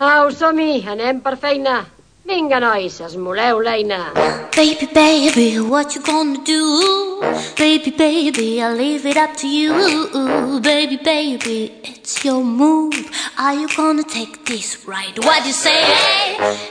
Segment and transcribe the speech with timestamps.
[0.00, 1.80] Au, som-hi, anem per feina.
[2.22, 4.12] Vinga, nois, esmoleu l'eina.
[4.54, 7.20] Baby, baby, what you gonna do?
[7.58, 10.60] Baby, baby, I'll leave it up to you.
[10.60, 12.94] Baby, baby, it's your move.
[13.40, 15.18] Are you gonna take this right?
[15.24, 15.82] What you say?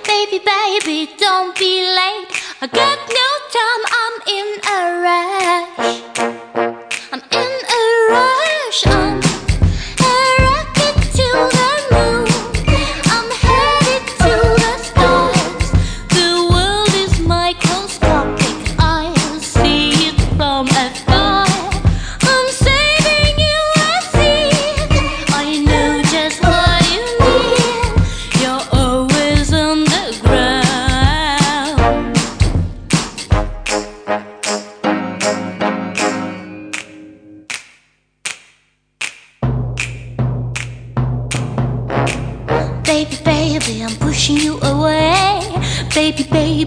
[0.08, 2.32] Baby, baby, don't be late.
[2.62, 6.00] I got no time, I'm in a rush.
[7.12, 7.84] I'm in a
[8.14, 8.88] rush.
[8.88, 9.27] I'm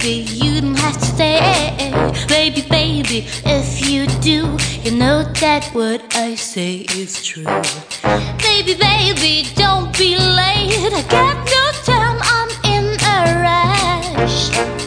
[0.00, 1.92] Baby, you don't have to stay.
[2.26, 7.44] Baby, baby, if you do, you know that what I say is true.
[8.38, 10.94] Baby, baby, don't be late.
[10.94, 14.79] I got no time, I'm in a rush.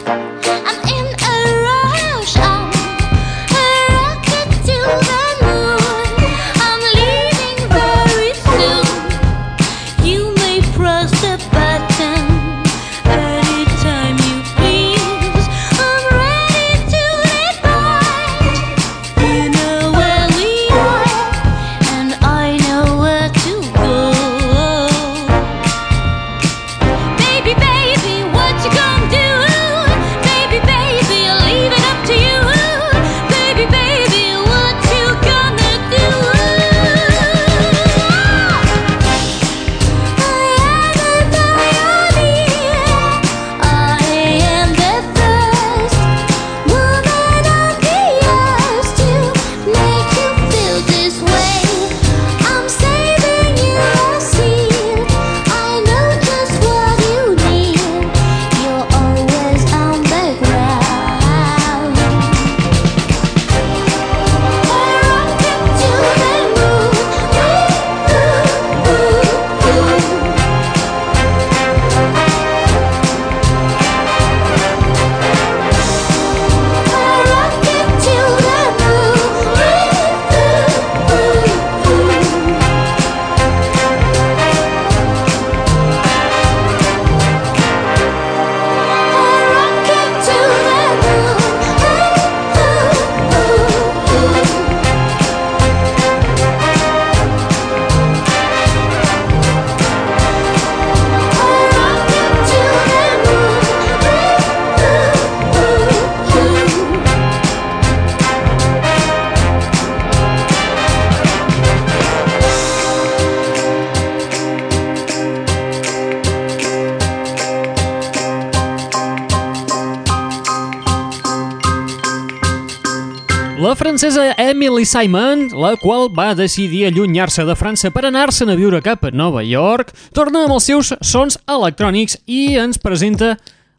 [123.74, 128.78] La francesa Emily Simon, la qual va decidir allunyar-se de França per anar-se'n a viure
[128.78, 133.32] cap a Nova York, torna amb els seus sons electrònics i ens presenta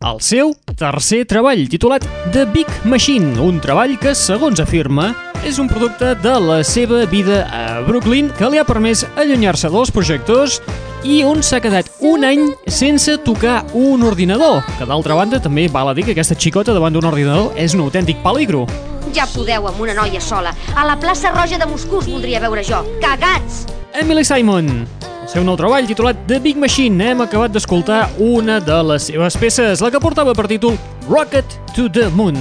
[0.06, 5.10] el seu tercer treball, titulat The Big Machine, un treball que, segons afirma,
[5.46, 9.94] és un producte de la seva vida a Brooklyn que li ha permès allunyar-se dels
[9.94, 10.60] projectors
[11.06, 15.90] i on s'ha quedat un any sense tocar un ordinador, que d'altra banda també val
[15.90, 18.66] a dir que aquesta xicota davant d'un ordinador és un autèntic peligro.
[19.14, 20.54] Ja podeu amb una noia sola.
[20.76, 22.82] A la plaça Roja de Moscou us voldria veure jo.
[23.02, 23.66] Cagats!
[23.96, 24.86] Emily Simon,
[25.36, 26.96] seu nou treball titulat The Big Machine.
[27.12, 30.78] Hem acabat d'escoltar una de les seves peces, la que portava per títol
[31.10, 32.38] Rocket to the Moon.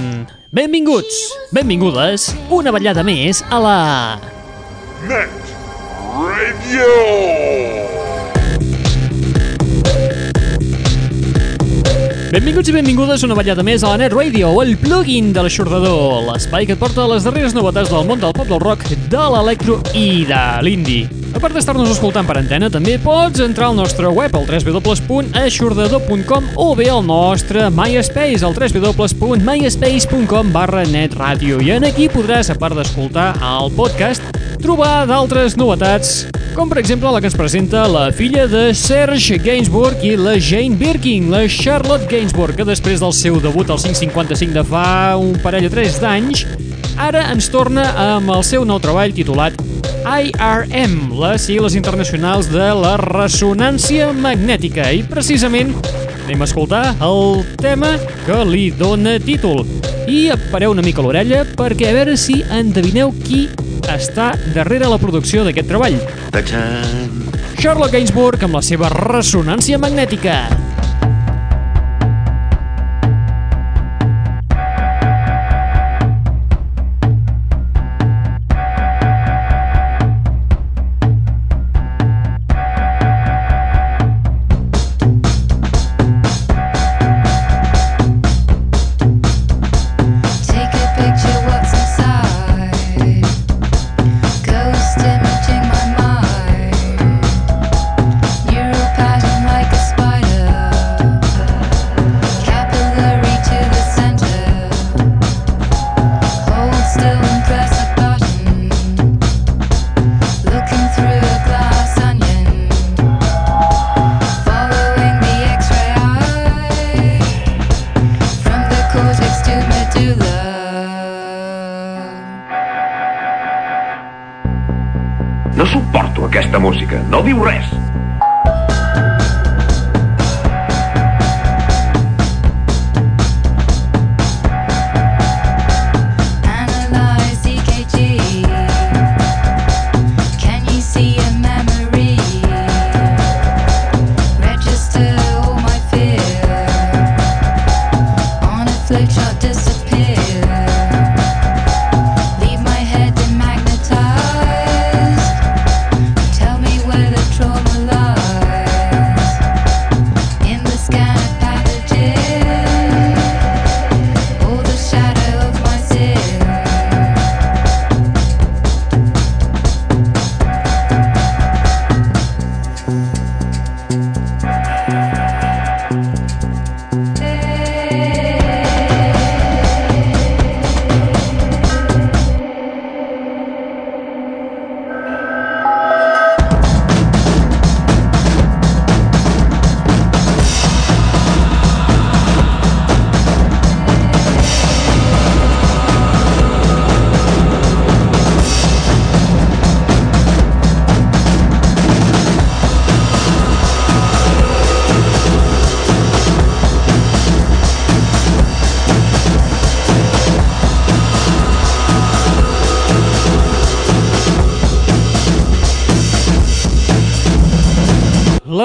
[0.55, 1.17] Benvinguts,
[1.51, 3.79] benvingudes, una ballada més a la...
[5.09, 5.51] Net
[6.15, 6.87] Radio.
[12.31, 16.63] Benvinguts i benvingudes una ballada més a la Net Radio, el plugin de l'aixordador, l'espai
[16.63, 20.23] que et porta les darreres novetats del món del pop del rock, de l'electro i
[20.31, 21.24] de l'indie.
[21.35, 26.67] A part d'estar-nos escoltant per antena, també pots entrar al nostre web, al www.aixordador.com o
[26.79, 31.59] bé al nostre MySpace, al www.myspace.com barra netradio.
[31.59, 34.23] I en aquí podràs, a part d'escoltar el podcast,
[34.63, 39.99] trobar d'altres novetats, com per exemple la que ens presenta la filla de Serge Gainsbourg
[40.07, 44.63] i la Jane Birkin, la Charlotte Gainsbourg, que després del seu debut al 555 de
[44.71, 46.47] fa un parell o tres d'anys,
[46.95, 49.74] ara ens torna amb el seu nou treball titulat
[50.05, 55.73] IRM, les sigles internacionals de la ressonància magnètica, i precisament
[56.25, 57.95] anem a escoltar el tema
[58.25, 59.63] que li dona títol.
[60.09, 63.45] I pareu una mica l'orella perquè a veure si endevineu qui
[63.93, 65.99] està darrere la producció d'aquest treball.
[67.61, 70.43] Charlotte Gainsbourg amb la seva ressonància magnètica.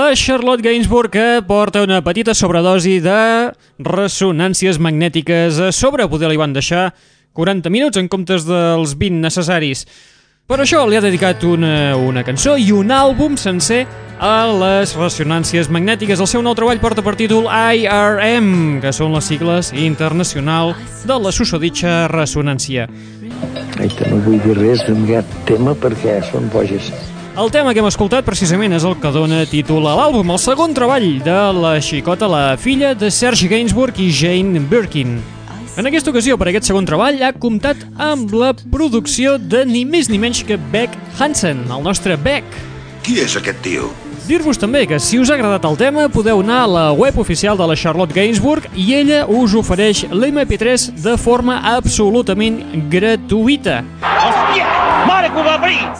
[0.00, 3.50] La Charlotte Gainsbourg que porta una petita sobredosi de
[3.84, 6.06] ressonàncies magnètiques a sobre.
[6.08, 6.86] Poder li van deixar
[7.36, 9.84] 40 minuts en comptes dels 20 necessaris.
[10.48, 13.82] Per això li ha dedicat una, una cançó i un àlbum sencer
[14.16, 16.24] a les ressonàncies magnètiques.
[16.24, 20.72] El seu nou treball porta per títol IRM, que són les sigles internacional
[21.04, 22.88] de la susoditxa ressonància.
[23.76, 26.88] Aita, no vull dir res d'aquest tema perquè són boges.
[27.40, 30.74] El tema que hem escoltat precisament és el que dona títol a l'àlbum, el segon
[30.76, 35.14] treball de la xicota, la filla de Serge Gainsbourg i Jane Birkin.
[35.80, 40.10] En aquesta ocasió, per aquest segon treball, ha comptat amb la producció de ni més
[40.12, 42.60] ni menys que Beck Hansen, el nostre Beck.
[43.06, 43.88] Qui és aquest tio?
[44.28, 47.56] Dir-vos també que si us ha agradat el tema podeu anar a la web oficial
[47.56, 52.60] de la Charlotte Gainsbourg i ella us ofereix l'MP3 de forma absolutament
[52.92, 53.80] gratuïta.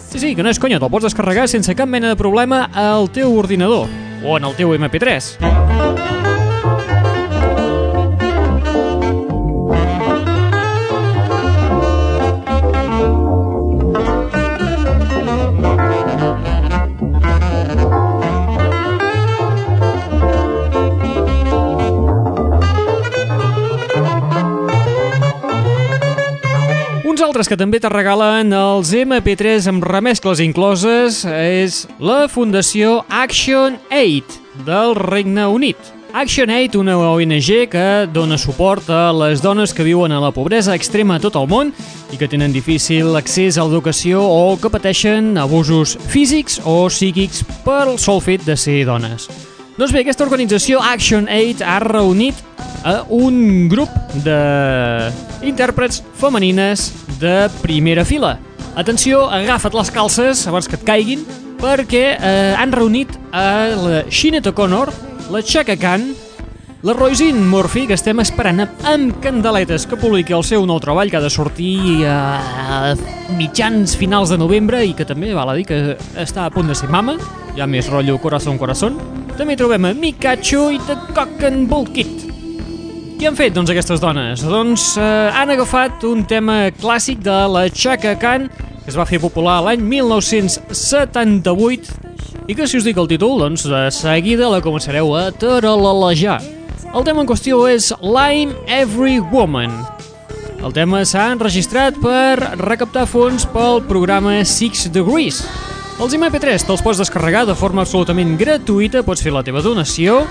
[0.09, 3.09] Sí, sí, que no és conya, te'l pots descarregar sense cap mena de problema al
[3.13, 3.87] teu ordinador
[4.23, 6.30] o en el teu MP3.
[27.41, 34.35] Altres que també te regalen els MP3 amb remescles incloses és la Fundació Action Aid
[34.67, 35.79] del Regne Unit.
[36.13, 40.75] Action Aid, una ONG que dona suport a les dones que viuen a la pobresa
[40.77, 41.73] extrema a tot el món
[42.13, 47.97] i que tenen difícil accés a l'educació o que pateixen abusos físics o psíquics pel
[47.97, 49.31] sol fet de ser dones.
[49.79, 52.37] Doncs bé, aquesta organització Action Aid ha reunit
[52.85, 53.89] a un grup
[55.41, 58.37] d'intèrprets femenines de primera fila.
[58.79, 61.23] Atenció, agafa't les calces abans que et caiguin,
[61.61, 63.45] perquè eh, han reunit a
[63.75, 64.93] la Sinead O'Connor,
[65.31, 66.11] la Chaka Khan,
[66.83, 71.19] La Roisin Murphy, que estem esperant amb candeletes que publiqui el seu nou treball que
[71.19, 72.95] ha de sortir a
[73.37, 75.77] mitjans finals de novembre i que també val a dir que
[76.17, 77.19] està a punt de ser mama,
[77.53, 78.97] ja més rotllo corazón corazón.
[79.37, 82.30] També trobem a Mikachu i The Cock and Bull Kid.
[83.21, 84.41] Què han fet, doncs, aquestes dones?
[84.41, 89.21] Doncs eh, han agafat un tema clàssic de la Chaka Khan, que es va fer
[89.21, 91.93] popular l'any 1978,
[92.49, 96.41] i que, si us dic el títol, doncs, de seguida la començareu a taralalejar.
[96.89, 99.69] El tema en qüestió és Lime Every Woman.
[100.65, 105.45] El tema s'ha enregistrat per recaptar fons pel programa Six Degrees.
[106.01, 110.25] Els MP3 te'ls pots descarregar de forma absolutament gratuïta, pots fer la teva donació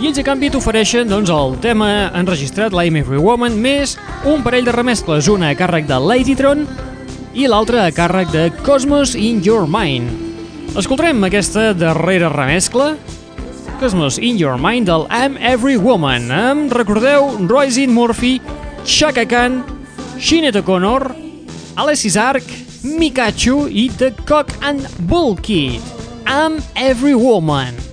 [0.00, 4.64] i ells a canvi t'ofereixen doncs, el tema enregistrat, Lime Every Woman, més un parell
[4.64, 6.62] de remescles, una a càrrec de Ladytron
[7.36, 10.08] i l'altra a càrrec de Cosmos in Your Mind.
[10.80, 12.94] Escoltarem aquesta darrera remescla,
[13.82, 18.38] Cosmos in Your Mind del I'm Every Woman, amb, recordeu, Roisin Murphy,
[18.88, 19.60] Chaka Khan,
[20.16, 21.10] Sinead O'Connor,
[21.76, 22.48] Alessis Arc,
[22.88, 25.84] Mikachu i The Cock and Bull Kid.
[26.24, 27.89] I'm Every Woman.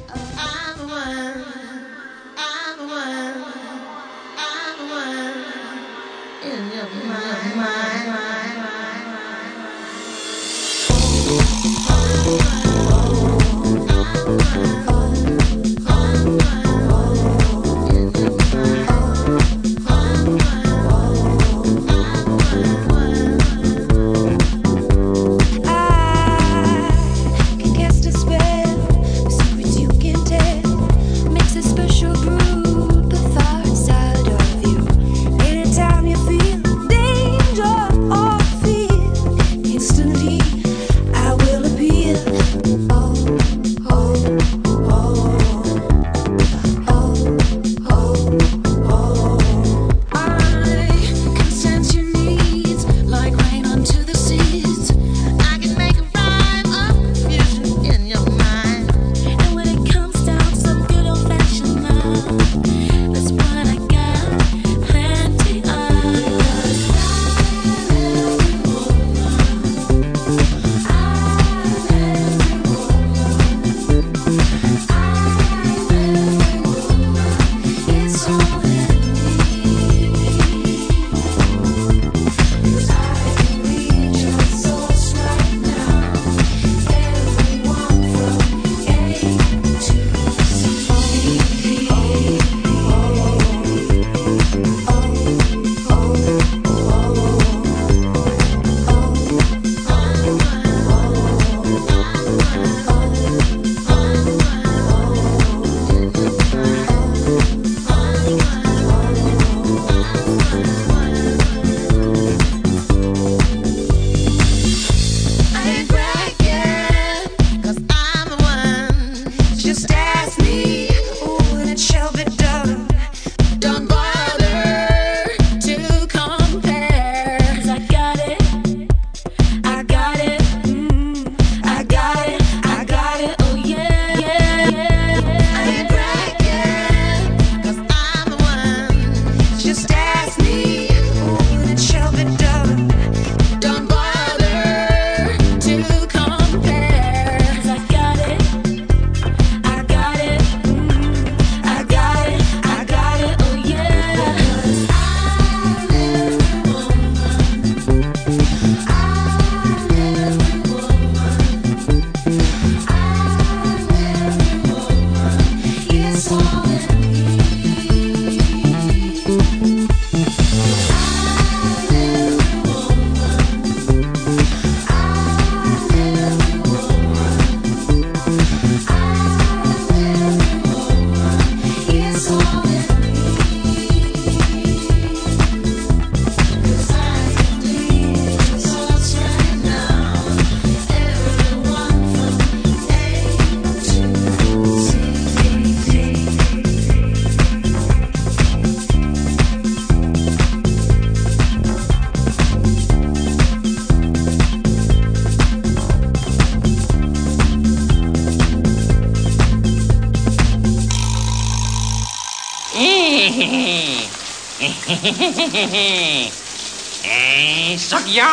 [217.07, 218.27] Eh, sóc jo,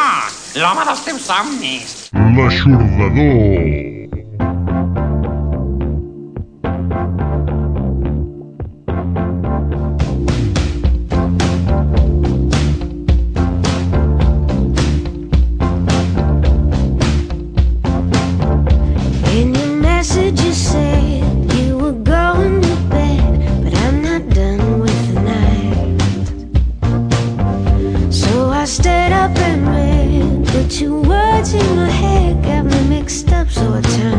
[0.59, 1.93] l'home dels teus somnis.
[2.35, 3.64] L'aixordador.
[28.85, 33.73] stood up and read, but two words in my head got me mixed up, so
[33.73, 34.14] I turned.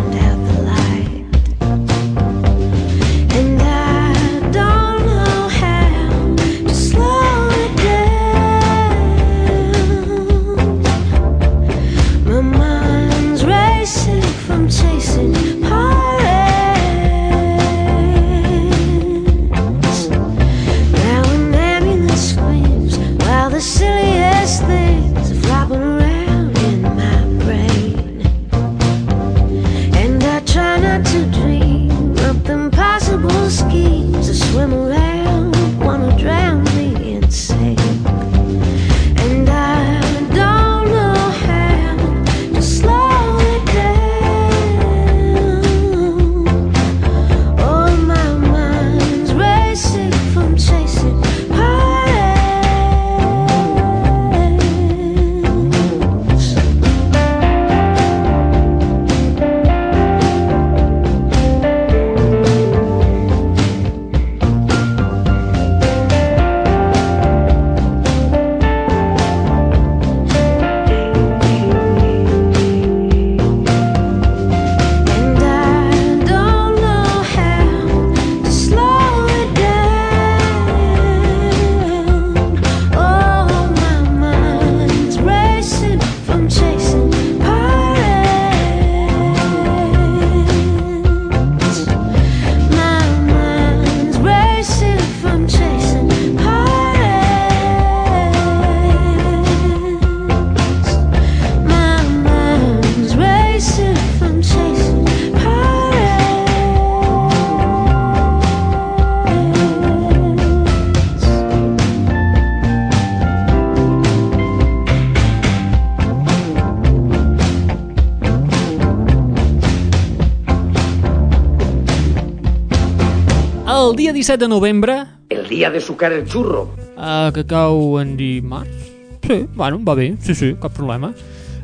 [123.96, 126.70] El dia 17 de novembre, El día de sucar el churro.
[126.98, 128.92] uh, que cau en dimarts,
[129.26, 131.14] sí, bueno, va bé, sí, sí, cap problema.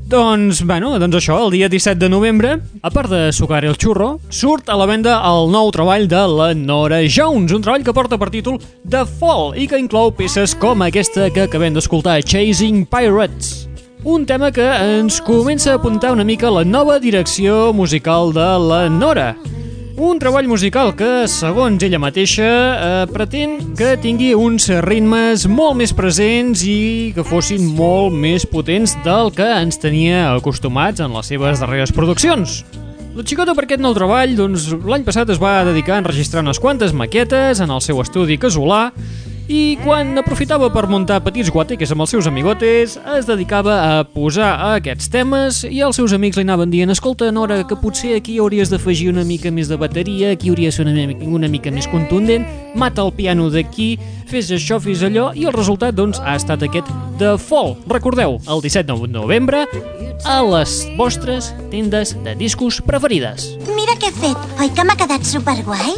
[0.07, 4.21] Doncs, bueno, doncs això, el dia 17 de novembre, a part de sucar el xurro,
[4.29, 8.17] surt a la venda el nou treball de la Nora Jones, un treball que porta
[8.17, 13.67] per títol The Fall i que inclou peces com aquesta que acabem d'escoltar, Chasing Pirates.
[14.07, 18.87] Un tema que ens comença a apuntar una mica la nova direcció musical de la
[18.87, 19.35] Nora.
[20.01, 25.93] Un treball musical que, segons ella mateixa, eh, pretén que tingui uns ritmes molt més
[25.93, 31.61] presents i que fossin molt més potents del que ens tenia acostumats en les seves
[31.61, 32.63] darreres produccions.
[33.13, 36.57] La xicota per aquest nou treball, doncs, l'any passat es va dedicar a enregistrar unes
[36.57, 38.87] quantes maquetes en el seu estudi casolà
[39.51, 44.51] i quan aprofitava per muntar petits guateques amb els seus amigotes, es dedicava a posar
[44.77, 48.71] aquests temes i els seus amics li anaven dient escolta, Nora, que potser aquí hauries
[48.71, 51.89] d'afegir una mica més de bateria, aquí hauria de ser una, mica- una mica més
[51.91, 52.47] contundent,
[52.79, 53.89] mata el piano d'aquí,
[54.31, 56.87] fes això, fes allò, i el resultat, doncs, ha estat aquest
[57.19, 57.75] The Fall.
[57.91, 59.65] Recordeu, el 17 de novembre,
[60.23, 63.51] a les vostres tendes de discos preferides.
[63.75, 64.49] Mira què he fet.
[64.63, 65.97] Oi que m'ha quedat superguai?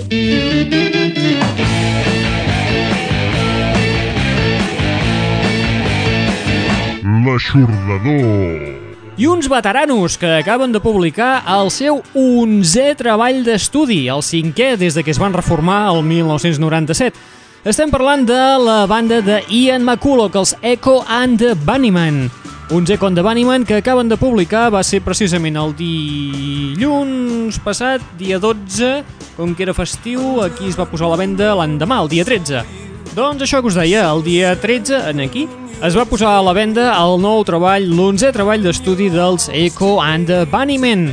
[7.24, 8.80] L'aixordador.
[9.16, 14.98] I uns veteranos que acaben de publicar el seu 11è treball d'estudi, el cinquè des
[14.98, 17.16] de que es van reformar el 1997.
[17.64, 22.28] Estem parlant de la banda de Ian McCulloch, els Echo and the Bunnymen.
[22.74, 28.04] Uns Echo and the Bunnymen que acaben de publicar va ser precisament el dilluns passat,
[28.20, 29.04] dia 12,
[29.38, 32.66] com que era festiu, aquí es va posar a la venda l'endemà, el dia 13.
[33.14, 35.48] Doncs això que us deia, el dia 13, en aquí,
[35.84, 40.30] es va posar a la venda el nou treball, l'11è treball d'estudi dels Echo and
[40.32, 41.10] the Bunnymen.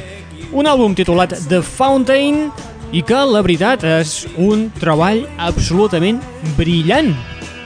[0.55, 2.45] Un àlbum titulat The Fountain
[2.95, 6.23] i que, la veritat, és un treball absolutament
[6.55, 7.11] brillant.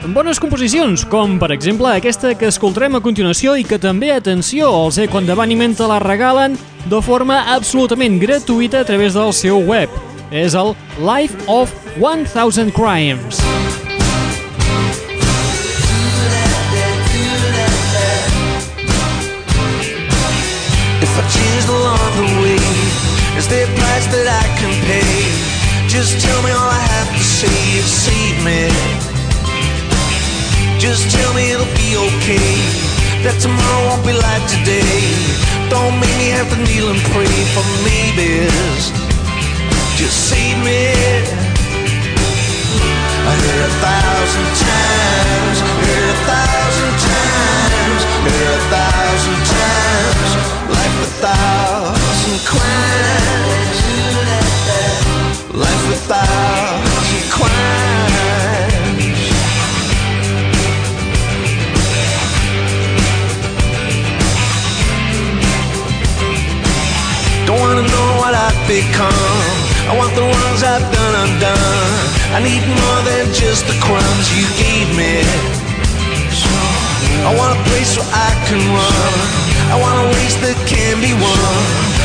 [0.01, 4.73] Amb bones composicions, com per exemple aquesta que escoltarem a continuació i que també, atenció,
[4.87, 6.57] els Echo and the Bunnymen te la regalen
[6.89, 9.93] de forma absolutament gratuïta a través del seu web.
[10.33, 10.73] És el
[11.05, 11.69] Life of
[12.01, 13.45] 1000 Crimes.
[13.45, 13.84] If
[21.25, 22.61] I changed along the way,
[23.41, 25.25] is there a price that I can pay?
[25.89, 28.69] Just tell me all I have to say is save me.
[30.77, 32.61] Just tell me it'll be okay.
[33.25, 35.01] That tomorrow won't be like today.
[35.73, 38.93] Don't make me have to kneel and pray for maybes.
[39.97, 40.93] Just save me.
[43.25, 45.59] I heard a thousand times,
[51.25, 52.85] life a thousand
[55.55, 57.65] life a thousand crimes.
[67.47, 69.15] Don't wanna know what I've become.
[69.89, 72.05] I want the wrongs I've done undone.
[72.37, 75.25] I need more than just the crumbs you gave me.
[77.25, 79.54] I want a place where I can run.
[79.73, 81.55] I want a race that can be won.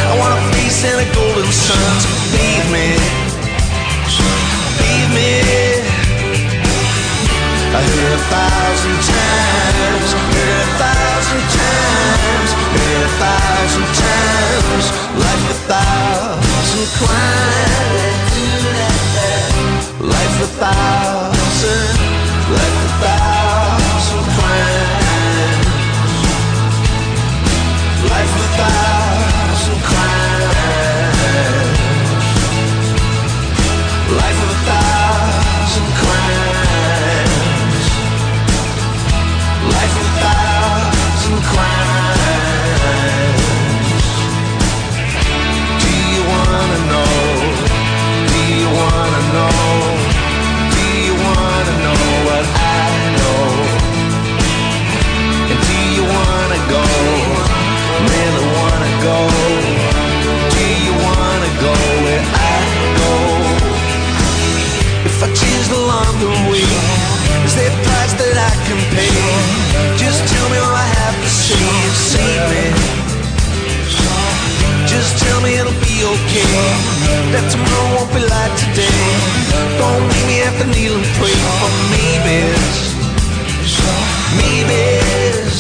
[0.08, 2.96] I want a face and a golden sun to bathe me.
[4.80, 5.44] Bathe me.
[7.70, 14.86] I heard a thousand times, heard a thousand times, heard a thousand times.
[15.20, 18.10] Life a thousand crimes.
[20.00, 21.96] Life a thousand,
[22.56, 24.99] life a thousand crimes.
[68.70, 69.10] Can pay?
[69.98, 72.66] Just tell me all I have to say and save me.
[74.86, 76.54] Just tell me it'll be okay.
[77.34, 79.06] That tomorrow won't be like today.
[79.82, 82.78] Don't make me have to kneel and pray for maybes.
[84.38, 85.56] Maybes.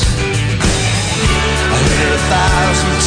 [1.73, 2.98] I heard a thousand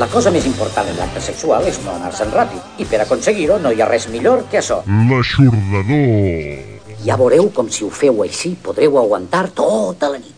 [0.00, 3.72] La cosa més important en l'acte sexual és no anar-se'n ràpid, i per aconseguir-ho no
[3.72, 4.80] hi ha res millor que això.
[5.10, 6.96] L'aixordador.
[7.04, 10.32] Ja veureu com si ho feu així podreu aguantar tota la nit.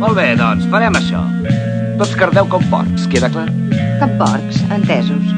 [0.00, 1.20] Molt bé, doncs, farem això.
[2.00, 3.48] Tots cardeu com porcs, queda clar?
[4.00, 5.36] Com porcs, entesos.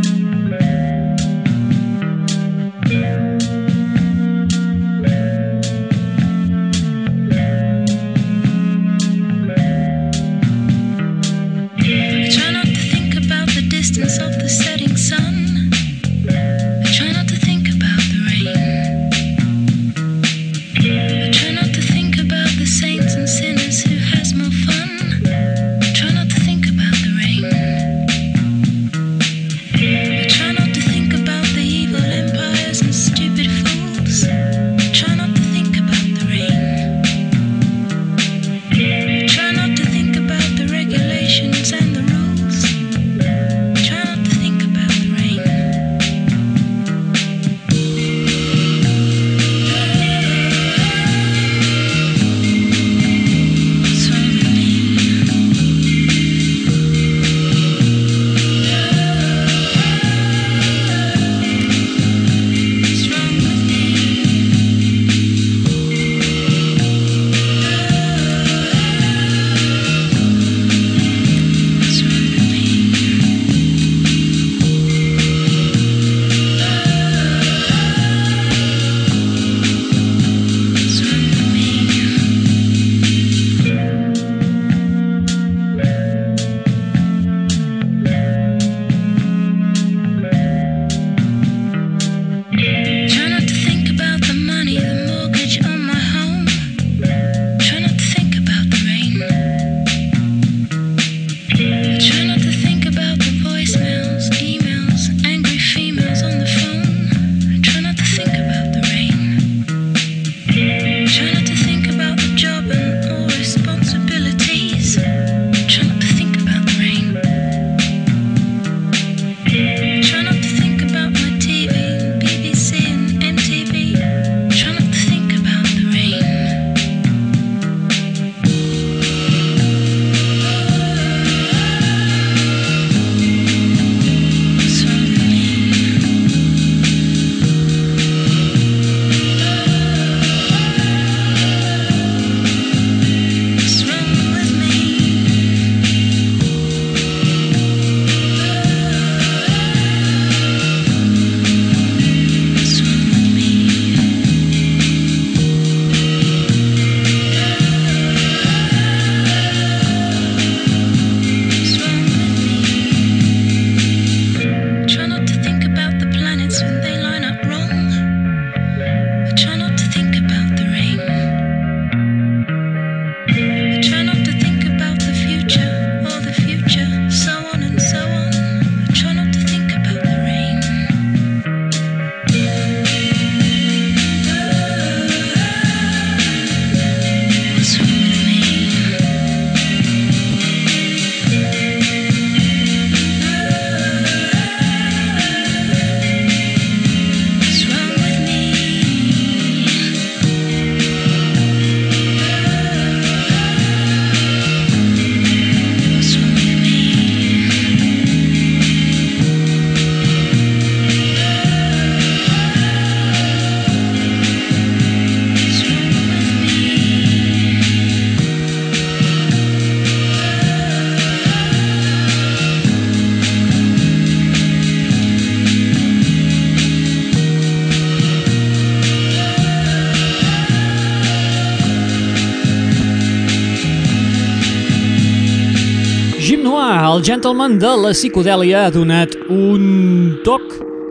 [237.08, 240.42] Gentleman de la psicodèlia, ha donat un toc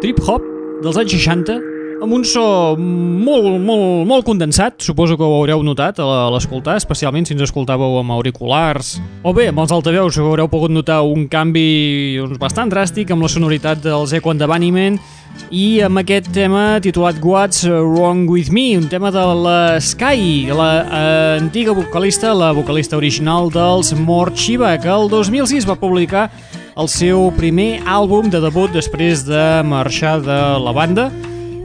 [0.01, 0.41] trip-hop
[0.82, 1.58] dels anys 60
[2.01, 7.27] amb un so molt, molt, molt condensat, suposo que ho haureu notat a l'escoltar, especialment
[7.27, 12.17] si ens escoltàveu amb auriculars, o bé, amb els altaveus haureu pogut notar un canvi
[12.17, 14.41] doncs, bastant dràstic amb la sonoritat dels Echo and
[15.52, 20.69] i amb aquest tema titulat What's Wrong With Me, un tema de la Sky, la
[20.84, 26.28] eh, antiga vocalista, la vocalista original dels Mort Shiva, que el 2006 va publicar
[26.78, 31.08] el seu primer àlbum de debut després de marxar de la banda,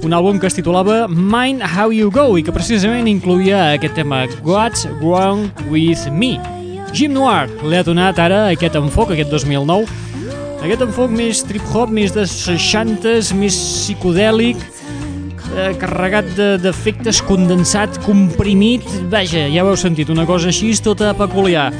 [0.02, 4.24] un àlbum que es titulava Mind How You Go i que precisament incluïa aquest tema
[4.42, 6.37] What's Wrong With Me.
[6.92, 9.87] Jim Noir li ha donat ara aquest enfoc, aquest 2009,
[10.62, 14.61] aquest enfoc més trip-hop, més de 60s, més psicodèlic,
[15.57, 21.14] eh, carregat de- d'efectes, condensat, comprimit, vaja, ja ho heu sentit, una cosa així tota
[21.14, 21.72] peculiar.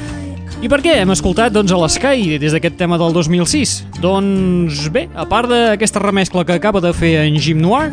[0.61, 3.83] I per què hem escoltat doncs, a l'Sky des d'aquest tema del 2006?
[3.99, 7.91] Doncs bé, a part d'aquesta remescla que acaba de fer en Jim Noir,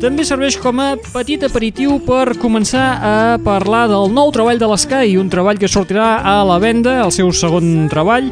[0.00, 5.16] també serveix com a petit aperitiu per començar a parlar del nou treball de l'Sky,
[5.16, 8.30] un treball que sortirà a la venda, el seu segon treball,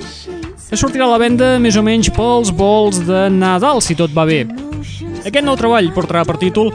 [0.69, 4.27] que sortirà a la venda més o menys pels vols de Nadal, si tot va
[4.29, 4.45] bé.
[5.25, 6.73] Aquest nou treball portarà per títol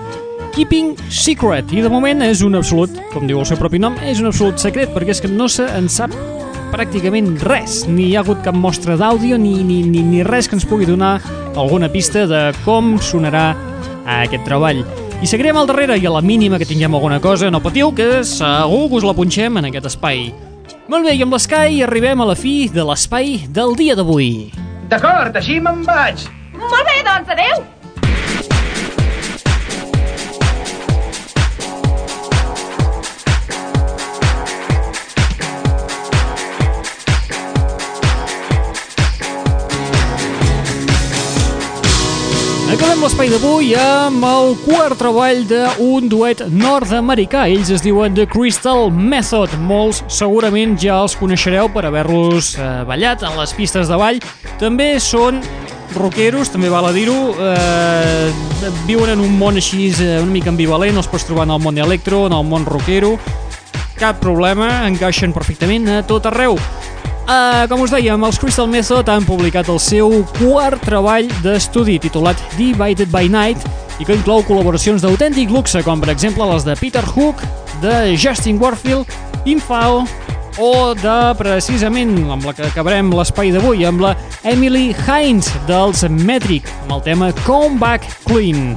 [0.55, 4.21] Keeping Secret i de moment és un absolut, com diu el seu propi nom, és
[4.21, 6.15] un absolut secret perquè és que no se en sap
[6.73, 10.57] pràcticament res, ni hi ha hagut cap mostra d'àudio ni, ni, ni, ni res que
[10.57, 11.17] ens pugui donar
[11.55, 13.53] alguna pista de com sonarà
[14.19, 14.83] aquest treball.
[15.19, 18.21] I seguirem al darrere i a la mínima que tinguem alguna cosa, no patiu que
[18.23, 20.29] segur que us la punxem en aquest espai.
[20.89, 24.49] Molt bé, i amb l'Sky arribem a la fi de l'espai del dia d'avui.
[24.89, 26.23] D'acord, així me'n vaig.
[26.57, 27.61] Molt bé, doncs, adeu!
[42.69, 47.47] Acabem l'espai d'avui amb el quart treball d'un duet nord-americà.
[47.49, 49.55] Ells es diuen The Crystal Method.
[49.65, 54.21] Molts segurament ja els coneixereu per haver-los eh, ballat en les pistes de ball.
[54.61, 55.41] També són
[55.95, 57.17] rockeros, també val a dir-ho.
[57.41, 61.01] Eh, viuen en un món així eh, una mica ambivalent.
[61.01, 63.15] Els pots trobar en el món electro, en el món rockero.
[63.97, 66.61] Cap problema, encaixen perfectament a tot arreu.
[67.29, 72.41] Uh, com us dèiem, els Crystal Method han publicat el seu quart treball d'estudi titulat
[72.55, 73.67] Divided by Night
[74.01, 77.45] i que inclou col·laboracions d'autèntic luxe, com per exemple les de Peter Hook,
[77.85, 79.13] de Justin Warfield,
[79.45, 80.07] Infao
[80.57, 86.65] o de, precisament, amb la que acabarem l'espai d'avui, amb la Emily Hines dels Metric,
[86.87, 88.73] amb el tema Come Back Clean.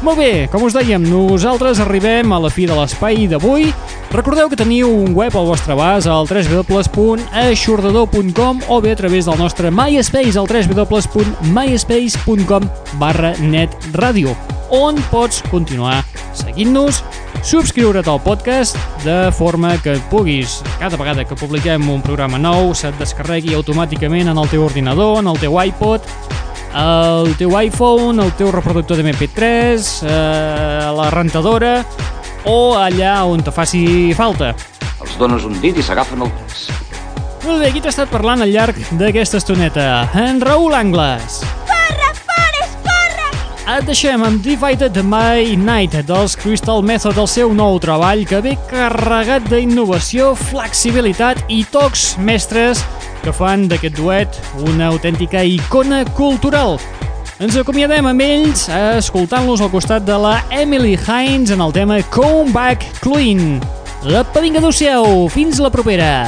[0.00, 3.74] Molt bé, com us dèiem, nosaltres arribem a la fi de l'espai d'avui.
[4.14, 9.38] Recordeu que teniu un web al vostre abast al www.aixordador.com o bé a través del
[9.38, 12.62] nostre MySpace al www.myspace.com
[12.98, 14.36] barra netradio
[14.70, 17.02] on pots continuar seguint-nos,
[17.42, 22.98] subscriure't al podcast de forma que puguis, cada vegada que publiquem un programa nou, se't
[23.00, 26.06] descarregui automàticament en el teu ordinador, en el teu iPod,
[26.74, 31.80] el teu iPhone, el teu reproductor de MP3, eh, la rentadora
[32.44, 34.54] o allà on te faci falta.
[35.00, 36.68] Els dones un dit i s'agafen el pes.
[37.40, 39.84] Molt bé, qui t'ha estat parlant al llarg d'aquesta estoneta?
[40.14, 41.40] En Raül Angles.
[41.68, 43.28] Corre, Forrest, corre!
[43.78, 48.56] Et deixem amb Divided My Night dels Crystal Method, el seu nou treball que ve
[48.70, 52.84] carregat d'innovació, flexibilitat i tocs mestres
[53.24, 56.78] que fan d'aquest duet una autèntica icona cultural.
[57.40, 62.52] Ens acomiadem amb ells escoltant-los al costat de la Emily Hines en el tema Come
[62.52, 63.60] Back Clean.
[64.04, 66.24] Apa, vinga, adeu-siau, fins la propera.